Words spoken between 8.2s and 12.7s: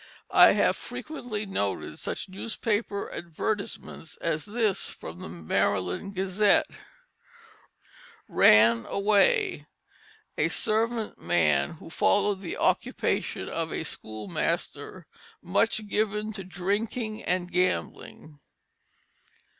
"Ran away: A Servant man who followed the